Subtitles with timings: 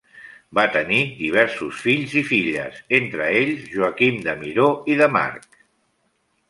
[0.59, 5.65] Va tenir diversos fills i filles, entre ells Joaquim de Miró i de March.